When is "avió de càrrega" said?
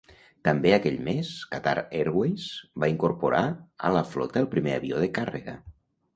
4.81-5.57